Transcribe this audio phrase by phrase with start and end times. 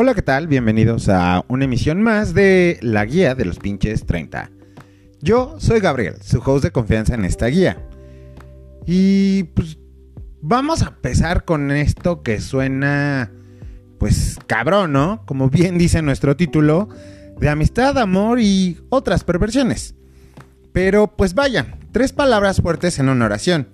[0.00, 0.46] Hola, ¿qué tal?
[0.46, 4.48] Bienvenidos a una emisión más de La Guía de los Pinches 30.
[5.20, 7.84] Yo soy Gabriel, su host de confianza en esta guía.
[8.86, 9.76] Y pues
[10.40, 13.32] vamos a empezar con esto que suena
[13.98, 15.24] pues cabrón, ¿no?
[15.26, 16.88] Como bien dice nuestro título,
[17.40, 19.96] de amistad, amor y otras perversiones.
[20.72, 23.66] Pero pues vaya, tres palabras fuertes en una oración.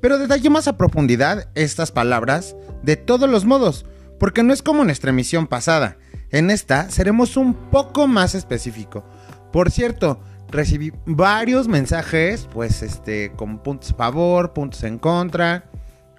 [0.00, 3.86] Pero detallemos a profundidad estas palabras de todos los modos,
[4.20, 5.96] porque no es como nuestra emisión pasada.
[6.30, 9.02] En esta seremos un poco más específico.
[9.50, 10.20] Por cierto,
[10.50, 15.64] recibí varios mensajes, pues este, con puntos a favor, puntos en contra.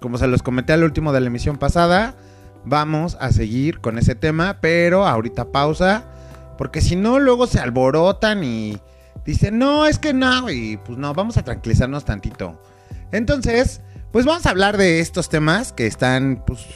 [0.00, 2.16] Como se los comenté al último de la emisión pasada,
[2.64, 6.04] vamos a seguir con ese tema, pero ahorita pausa,
[6.58, 8.80] porque si no, luego se alborotan y
[9.24, 12.60] dicen, no, es que no, y pues no, vamos a tranquilizarnos tantito.
[13.12, 16.66] Entonces, pues vamos a hablar de estos temas que están, pues,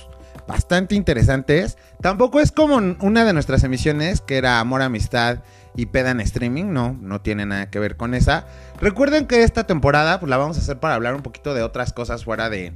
[0.46, 1.76] bastante interesantes.
[2.00, 5.38] Tampoco es como una de nuestras emisiones, que era Amor, Amistad
[5.74, 8.46] y Peda en Streaming, no, no tiene nada que ver con esa.
[8.80, 11.92] Recuerden que esta temporada, pues la vamos a hacer para hablar un poquito de otras
[11.92, 12.72] cosas fuera de,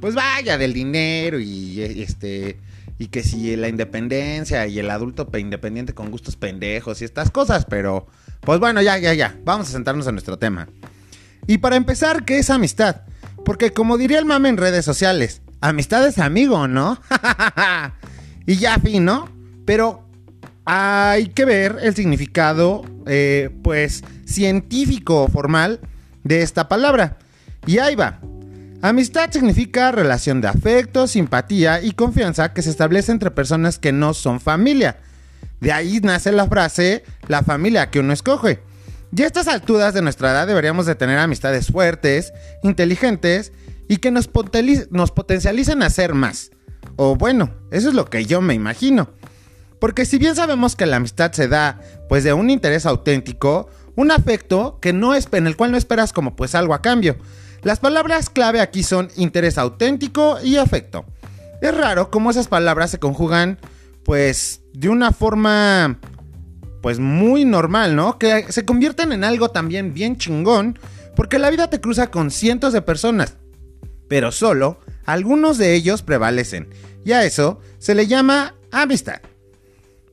[0.00, 2.58] pues vaya, del dinero y este,
[2.98, 7.66] y que si la independencia y el adulto independiente con gustos pendejos y estas cosas,
[7.66, 8.06] pero,
[8.40, 10.68] pues bueno, ya, ya, ya, vamos a sentarnos a nuestro tema.
[11.46, 13.02] Y para empezar, ¿qué es amistad?
[13.44, 17.00] Porque como diría el mame en redes sociales, amistad es amigo, ¿no?
[18.46, 19.28] y ya fin, ¿no?
[19.64, 20.06] Pero
[20.64, 25.80] hay que ver el significado, eh, pues, científico o formal
[26.22, 27.18] de esta palabra.
[27.66, 28.20] Y ahí va.
[28.82, 34.12] Amistad significa relación de afecto, simpatía y confianza que se establece entre personas que no
[34.12, 34.98] son familia.
[35.60, 38.60] De ahí nace la frase, la familia que uno escoge.
[39.16, 43.52] Y a estas alturas de nuestra edad deberíamos de tener amistades fuertes, inteligentes
[43.88, 44.30] y que nos,
[44.90, 46.50] nos potencialicen a ser más.
[46.96, 49.10] O bueno, eso es lo que yo me imagino.
[49.80, 54.10] Porque si bien sabemos que la amistad se da pues de un interés auténtico, un
[54.10, 57.16] afecto que no es en el cual no esperas como pues algo a cambio.
[57.62, 61.04] Las palabras clave aquí son interés auténtico y afecto.
[61.60, 63.58] Es raro cómo esas palabras se conjugan
[64.04, 65.98] pues de una forma
[66.82, 68.18] pues muy normal, ¿no?
[68.18, 70.78] Que se convierten en algo también bien chingón,
[71.16, 73.36] porque la vida te cruza con cientos de personas,
[74.14, 76.68] pero solo algunos de ellos prevalecen,
[77.04, 79.20] y a eso se le llama amistad.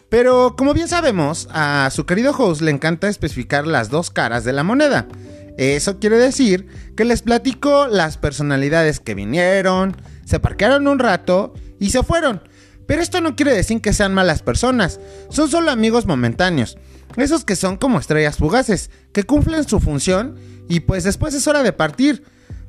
[0.10, 4.54] Pero como bien sabemos, a su querido host le encanta especificar las dos caras de
[4.54, 5.08] la moneda.
[5.56, 6.66] Eso quiere decir
[6.98, 9.96] que les platico las personalidades que vinieron,
[10.26, 12.42] se parquearon un rato y se fueron.
[12.88, 16.76] Pero esto no quiere decir que sean malas personas, son solo amigos momentáneos.
[17.18, 21.62] Esos que son como estrellas fugaces, que cumplen su función y pues después es hora
[21.62, 22.24] de partir.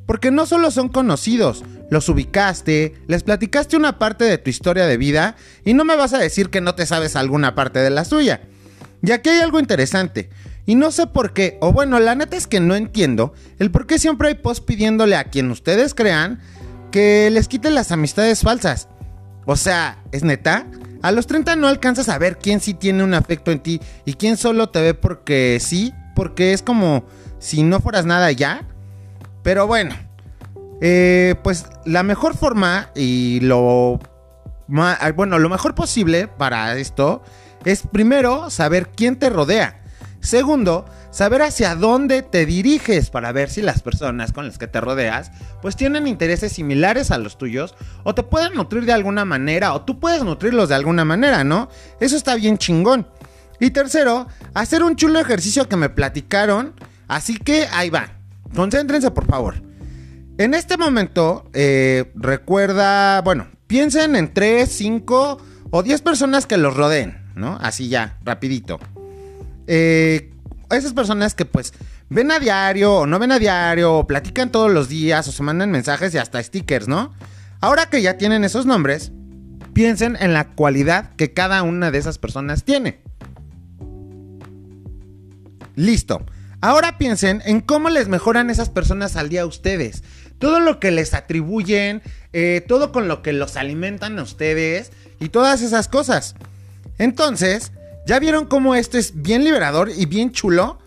[0.07, 4.97] Porque no solo son conocidos, los ubicaste, les platicaste una parte de tu historia de
[4.97, 8.05] vida y no me vas a decir que no te sabes alguna parte de la
[8.05, 8.43] suya.
[9.03, 10.31] Y aquí hay algo interesante.
[10.65, 13.87] Y no sé por qué, o bueno, la neta es que no entiendo el por
[13.87, 16.41] qué siempre hay post pidiéndole a quien ustedes crean
[16.93, 18.89] que les quiten las amistades falsas.
[19.45, 20.67] O sea, ¿es neta?
[21.03, 24.15] A los 30 no alcanzas a ver quién sí tiene un afecto en ti y
[24.15, 27.05] quién solo te ve porque sí, porque es como
[27.41, 28.69] si no fueras nada ya.
[29.43, 29.95] Pero bueno,
[30.81, 34.01] eh, pues la mejor forma y lo
[35.15, 37.23] bueno, lo mejor posible para esto
[37.65, 39.83] es primero saber quién te rodea.
[40.21, 44.81] Segundo, saber hacia dónde te diriges para ver si las personas con las que te
[44.81, 49.75] rodeas pues tienen intereses similares a los tuyos o te pueden nutrir de alguna manera
[49.75, 51.69] o tú puedes nutrirlos de alguna manera, ¿no?
[52.01, 53.07] Eso está bien chingón.
[53.61, 56.75] Y tercero, hacer un chulo ejercicio que me platicaron,
[57.09, 58.22] así que ahí va.
[58.55, 59.55] Concéntrense por favor.
[60.39, 65.39] En este momento, eh, recuerda, bueno, piensen en 3, 5
[65.71, 67.59] o 10 personas que los rodeen, ¿no?
[67.61, 68.79] Así ya, rapidito.
[69.67, 70.31] Eh,
[70.71, 71.73] esas personas que pues
[72.09, 75.43] ven a diario o no ven a diario o platican todos los días o se
[75.43, 77.13] mandan mensajes y hasta stickers, ¿no?
[77.61, 79.13] Ahora que ya tienen esos nombres,
[79.73, 83.01] piensen en la cualidad que cada una de esas personas tiene.
[85.77, 86.25] Listo.
[86.63, 90.03] Ahora piensen en cómo les mejoran esas personas al día a ustedes.
[90.39, 92.01] Todo lo que les atribuyen,
[92.33, 96.35] eh, todo con lo que los alimentan a ustedes y todas esas cosas.
[96.97, 97.73] Entonces,
[98.05, 100.79] ¿Ya vieron cómo esto es bien liberador y bien chulo?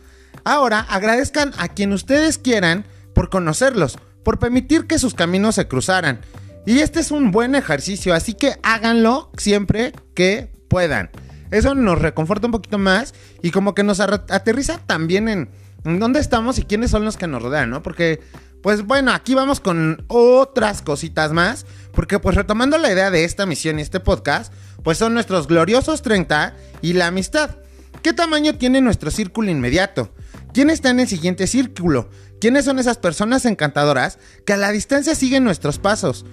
[0.43, 6.19] Ahora agradezcan a quien ustedes quieran por conocerlos, por permitir que sus caminos se cruzaran.
[6.65, 11.09] Y este es un buen ejercicio, así que háganlo siempre que puedan.
[11.51, 15.49] Eso nos reconforta un poquito más y como que nos aterriza también en, en
[15.85, 17.83] dónde estamos y quiénes son los que nos rodean, ¿no?
[17.83, 18.19] Porque,
[18.61, 21.65] pues bueno, aquí vamos con otras cositas más.
[21.93, 24.51] Porque pues retomando la idea de esta misión y este podcast,
[24.83, 27.57] pues son nuestros gloriosos 30 y la amistad.
[28.01, 30.13] ¿Qué tamaño tiene nuestro círculo inmediato?
[30.53, 32.09] ¿Quién está en el siguiente círculo?
[32.39, 36.25] ¿Quiénes son esas personas encantadoras que a la distancia siguen nuestros pasos?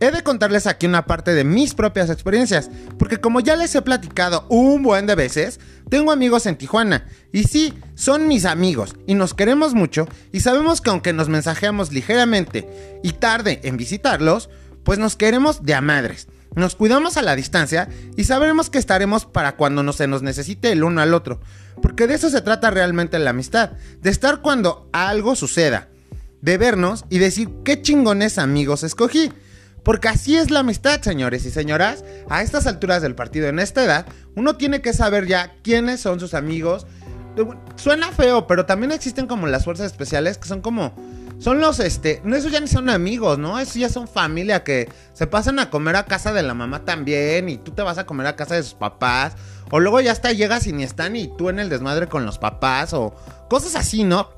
[0.00, 3.82] He de contarles aquí una parte de mis propias experiencias, porque como ya les he
[3.82, 9.14] platicado un buen de veces, tengo amigos en Tijuana, y sí, son mis amigos, y
[9.14, 14.50] nos queremos mucho, y sabemos que aunque nos mensajeamos ligeramente y tarde en visitarlos,
[14.84, 16.28] pues nos queremos de a madres.
[16.54, 20.82] Nos cuidamos a la distancia y sabremos que estaremos para cuando se nos necesite el
[20.82, 21.40] uno al otro,
[21.82, 25.88] porque de eso se trata realmente la amistad, de estar cuando algo suceda,
[26.40, 29.30] de vernos y decir qué chingones amigos escogí.
[29.88, 32.04] Porque así es la amistad, señores y señoras.
[32.28, 34.04] A estas alturas del partido, en esta edad,
[34.36, 36.86] uno tiene que saber ya quiénes son sus amigos.
[37.76, 40.92] Suena feo, pero también existen como las fuerzas especiales que son como.
[41.38, 42.20] Son los, este.
[42.22, 43.58] No, esos ya ni son amigos, ¿no?
[43.58, 47.48] Esos ya son familia que se pasan a comer a casa de la mamá también.
[47.48, 49.36] Y tú te vas a comer a casa de sus papás.
[49.70, 52.36] O luego ya hasta llegas y ni están y tú en el desmadre con los
[52.36, 52.92] papás.
[52.92, 53.16] O
[53.48, 54.28] cosas así, ¿no?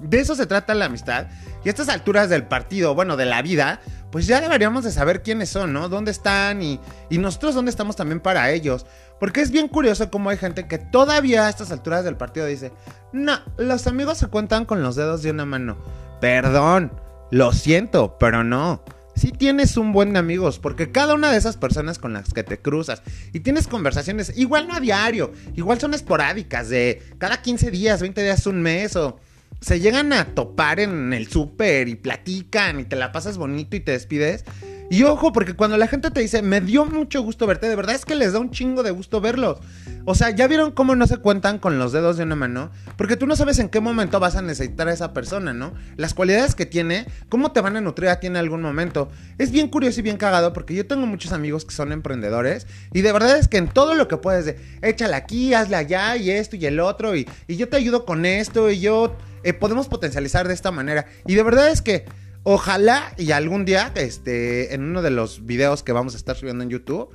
[0.00, 1.28] De eso se trata la amistad.
[1.64, 5.22] Y a estas alturas del partido, bueno, de la vida, pues ya deberíamos de saber
[5.22, 5.88] quiénes son, ¿no?
[5.88, 6.62] ¿Dónde están?
[6.62, 8.86] Y, nosotros dónde estamos también para ellos.
[9.20, 12.72] Porque es bien curioso cómo hay gente que todavía a estas alturas del partido dice,
[13.12, 15.76] no, los amigos se cuentan con los dedos de una mano.
[16.20, 16.92] Perdón,
[17.30, 18.82] lo siento, pero no.
[19.14, 22.44] Si tienes un buen de amigos, porque cada una de esas personas con las que
[22.44, 23.02] te cruzas
[23.32, 28.22] y tienes conversaciones, igual no a diario, igual son esporádicas, de cada 15 días, 20
[28.22, 29.18] días, un mes o
[29.60, 33.80] se llegan a topar en el súper y platican y te la pasas bonito y
[33.80, 34.44] te despides.
[34.90, 37.94] Y ojo, porque cuando la gente te dice, me dio mucho gusto verte, de verdad
[37.94, 39.58] es que les da un chingo de gusto verlos.
[40.06, 42.70] O sea, ¿ya vieron cómo no se cuentan con los dedos de una mano?
[42.96, 45.74] Porque tú no sabes en qué momento vas a necesitar a esa persona, ¿no?
[45.96, 49.10] Las cualidades que tiene, cómo te van a nutrir a ti en algún momento.
[49.36, 53.02] Es bien curioso y bien cagado porque yo tengo muchos amigos que son emprendedores y
[53.02, 56.30] de verdad es que en todo lo que puedes, de, échale aquí, hazle allá y
[56.30, 59.88] esto y el otro y, y yo te ayudo con esto y yo eh, podemos
[59.88, 61.06] potencializar de esta manera.
[61.26, 62.06] Y de verdad es que
[62.50, 66.64] ojalá y algún día, este, en uno de los videos que vamos a estar subiendo
[66.64, 67.10] en YouTube,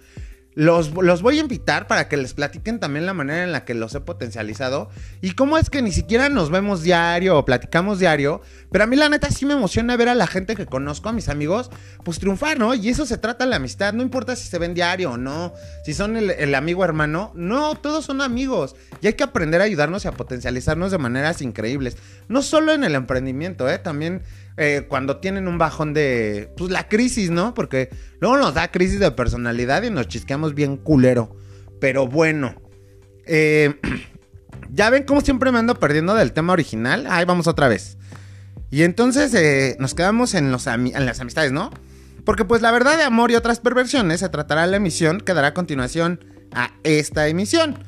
[0.56, 3.96] los, voy a invitar para que les platiquen también la manera en la que los
[3.96, 4.90] he potencializado
[5.22, 8.42] y cómo es que ni siquiera nos vemos diario o platicamos diario,
[8.72, 11.14] pero a mí la neta sí me emociona ver a la gente que conozco, a
[11.14, 11.72] mis amigos,
[12.04, 12.74] pues triunfar, ¿no?
[12.76, 15.54] Y eso se trata la amistad, no importa si se ven diario o no,
[15.86, 19.66] si son el, el amigo hermano, no, todos son amigos y hay que aprender a
[19.66, 21.98] ayudarnos y a potencializarnos de maneras increíbles,
[22.28, 23.80] no solo en el emprendimiento, ¿eh?
[23.80, 24.22] También
[24.56, 27.56] eh, cuando tienen un bajón de, pues la crisis, ¿no?
[27.56, 27.90] Porque
[28.20, 31.36] luego nos da crisis de personalidad y nos chisqueamos bien culero.
[31.80, 32.56] Pero bueno,
[33.26, 33.80] eh,
[34.72, 37.08] ya ven cómo siempre me ando perdiendo del tema original.
[37.10, 37.98] Ahí vamos otra vez.
[38.70, 41.72] Y entonces eh, nos quedamos en, los en las amistades, ¿no?
[42.26, 45.54] Porque pues la verdad de amor y otras perversiones se tratará la emisión que dará
[45.54, 47.84] continuación a esta emisión.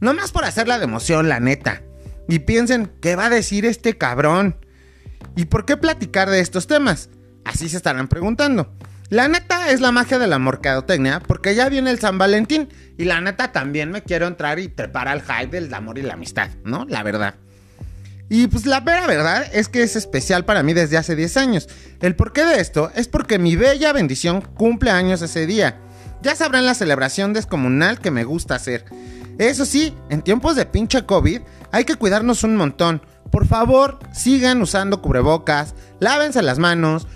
[0.00, 1.82] No más por hacerla de emoción, la neta.
[2.28, 4.56] Y piensen, ¿qué va a decir este cabrón?
[5.36, 7.08] ¿Y por qué platicar de estos temas?
[7.44, 8.72] Así se estarán preguntando.
[9.12, 13.04] La neta es la magia de la mercadotecnia, porque ya viene el San Valentín y
[13.04, 16.48] la neta también me quiero entrar y trepar al hype del amor y la amistad,
[16.64, 16.86] ¿no?
[16.86, 17.34] La verdad.
[18.30, 21.68] Y pues la vera verdad es que es especial para mí desde hace 10 años.
[22.00, 25.78] El porqué de esto es porque mi bella bendición cumple años ese día.
[26.22, 28.86] Ya sabrán la celebración descomunal que me gusta hacer.
[29.36, 34.62] Eso sí, en tiempos de pinche COVID hay que cuidarnos un montón, por favor, sigan
[34.62, 37.06] usando cubrebocas, lávense las manos,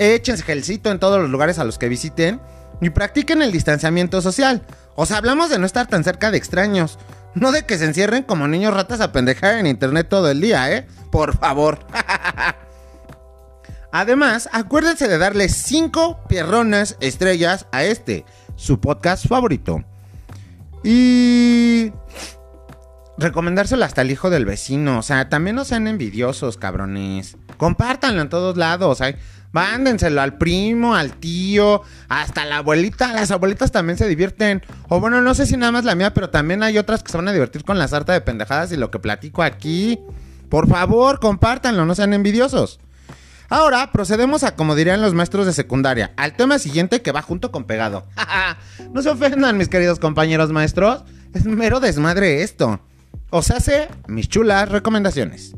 [0.00, 2.40] échense gelcito en todos los lugares a los que visiten
[2.80, 4.62] y practiquen el distanciamiento social.
[4.96, 6.98] O sea, hablamos de no estar tan cerca de extraños,
[7.34, 10.72] no de que se encierren como niños ratas a pendejar en internet todo el día,
[10.72, 10.86] ¿eh?
[11.12, 11.80] Por favor.
[13.92, 18.24] Además, acuérdense de darle 5 pierronas estrellas a este,
[18.56, 19.84] su podcast favorito.
[20.82, 21.92] Y
[23.18, 24.98] recomendárselo hasta el hijo del vecino.
[24.98, 27.36] O sea, también no sean envidiosos, cabrones.
[27.58, 29.00] Compártanlo en todos lados.
[29.02, 29.16] ¿eh?
[29.52, 33.12] Mándenselo al primo, al tío, hasta la abuelita.
[33.12, 34.62] Las abuelitas también se divierten.
[34.88, 37.16] O bueno, no sé si nada más la mía, pero también hay otras que se
[37.16, 39.98] van a divertir con la sarta de pendejadas y lo que platico aquí.
[40.48, 42.80] Por favor, compártanlo, no sean envidiosos.
[43.48, 47.50] Ahora procedemos a, como dirían los maestros de secundaria, al tema siguiente que va junto
[47.50, 48.06] con pegado.
[48.92, 51.02] no se ofendan, mis queridos compañeros maestros.
[51.34, 52.80] Es mero desmadre esto.
[53.30, 55.54] Os hace mis chulas recomendaciones.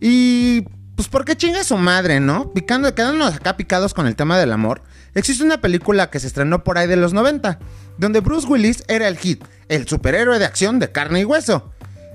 [0.00, 0.64] Y
[0.96, 2.52] pues porque chinga su madre, ¿no?
[2.52, 4.82] Picando, quedándonos acá picados con el tema del amor.
[5.14, 7.58] Existe una película que se estrenó por ahí de los 90,
[7.98, 11.72] donde Bruce Willis era el hit, el superhéroe de acción de carne y hueso.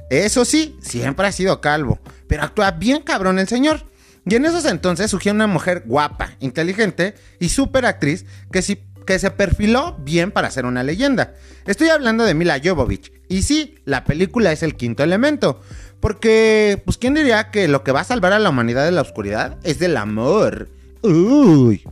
[0.09, 3.85] Eso sí, siempre ha sido calvo, pero actúa bien cabrón el señor.
[4.25, 8.61] Y en esos entonces surgió una mujer guapa, inteligente y super actriz que,
[9.05, 11.33] que se perfiló bien para ser una leyenda.
[11.65, 13.11] Estoy hablando de Mila Jovovich.
[13.29, 15.61] Y sí, la película es el quinto elemento.
[15.99, 19.01] Porque, pues, ¿quién diría que lo que va a salvar a la humanidad de la
[19.01, 20.69] oscuridad es del amor?
[21.01, 21.83] Uy.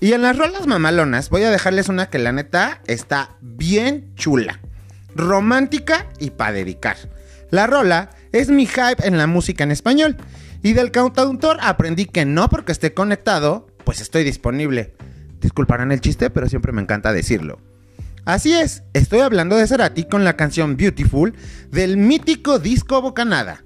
[0.00, 4.60] Y en las rolas mamalonas voy a dejarles una que la neta está bien chula,
[5.14, 6.96] romántica y para dedicar.
[7.50, 10.16] La rola es mi hype en la música en español.
[10.62, 14.94] Y del cantautor aprendí que no porque esté conectado, pues estoy disponible.
[15.40, 17.58] Disculparán el chiste, pero siempre me encanta decirlo.
[18.30, 21.34] Así es, estoy hablando de Cerati con la canción Beautiful
[21.72, 23.64] del mítico disco Bocanada.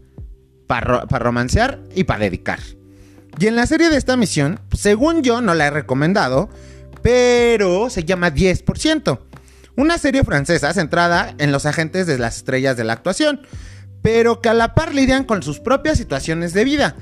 [0.66, 2.61] Para romancear y para dedicar.
[3.38, 6.49] Y en la serie de esta misión, según yo no la he recomendado,
[7.02, 9.18] pero se llama 10%.
[9.76, 13.42] Una serie francesa centrada en los agentes de las estrellas de la actuación,
[14.00, 16.97] pero que a la par lidian con sus propias situaciones de vida.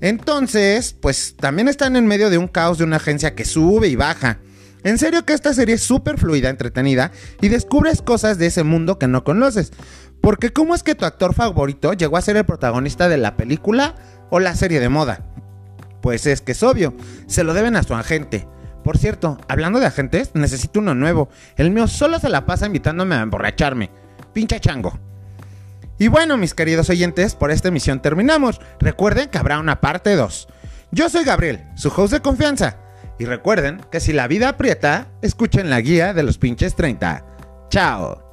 [0.00, 3.96] Entonces, pues también están en medio de un caos de una agencia que sube y
[3.96, 4.38] baja.
[4.82, 8.98] En serio que esta serie es súper fluida, entretenida y descubres cosas de ese mundo
[8.98, 9.72] que no conoces.
[10.20, 13.94] Porque ¿cómo es que tu actor favorito llegó a ser el protagonista de la película
[14.30, 15.26] o la serie de moda?
[16.02, 16.94] Pues es que es obvio,
[17.26, 18.46] se lo deben a su agente.
[18.84, 21.28] Por cierto, hablando de agentes, necesito uno nuevo.
[21.56, 23.90] El mío solo se la pasa invitándome a emborracharme.
[24.32, 24.98] Pincha chango.
[25.98, 28.60] Y bueno, mis queridos oyentes, por esta emisión terminamos.
[28.78, 30.48] Recuerden que habrá una parte 2.
[30.92, 32.78] Yo soy Gabriel, su host de confianza.
[33.20, 37.68] Y recuerden que si la vida aprieta, escuchen la guía de los pinches 30.
[37.68, 38.29] Chao.